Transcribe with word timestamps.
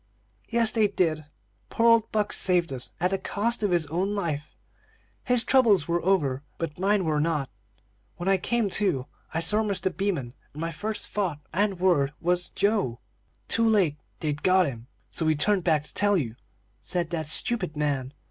"Yes, 0.49 0.71
they 0.71 0.87
did. 0.87 1.25
Poor 1.69 1.87
old 1.87 2.11
Buck 2.11 2.33
saved 2.33 2.73
us, 2.73 2.91
at 2.99 3.11
the 3.11 3.19
cost 3.19 3.61
of 3.61 3.69
his 3.69 3.85
own 3.85 4.15
life. 4.15 4.47
His 5.25 5.43
troubles 5.43 5.87
were 5.87 6.03
over, 6.03 6.41
but 6.57 6.79
mine 6.79 7.05
were 7.05 7.19
not; 7.21 7.49
for 7.49 7.61
when 8.21 8.27
I 8.27 8.37
came 8.37 8.67
to, 8.81 9.05
I 9.31 9.41
saw 9.41 9.61
Mr. 9.61 9.95
Beaman, 9.95 10.33
and 10.55 10.59
my 10.59 10.71
first 10.71 11.07
thought 11.09 11.39
and 11.53 11.79
word 11.79 12.13
was 12.19 12.49
'Joe?'" 12.49 12.99
"'Too 13.47 13.69
late 13.69 13.99
they'd 14.21 14.41
got 14.41 14.65
him, 14.65 14.87
so 15.11 15.23
we 15.23 15.35
turned 15.35 15.63
back 15.63 15.83
to 15.83 15.93
tell 15.93 16.17
you,' 16.17 16.35
said 16.81 17.11
that 17.11 17.27
stupid 17.27 17.77
man. 17.77 18.11